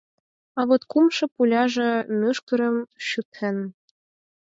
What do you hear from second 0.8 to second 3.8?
кумшо пуляже мӱшкырым шӱтен.